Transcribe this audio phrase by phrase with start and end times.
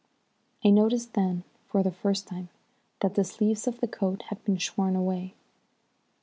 [0.65, 2.49] I noticed then, for the first time,
[3.01, 5.35] that the sleeves of the coat had been shorn away.